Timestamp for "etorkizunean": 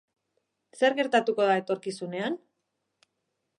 1.63-2.41